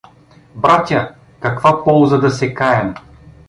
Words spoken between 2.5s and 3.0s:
каем?